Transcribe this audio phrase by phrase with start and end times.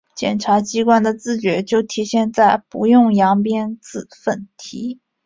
[0.15, 4.99] 检察机关的自觉就体现在‘不用扬鞭自奋蹄’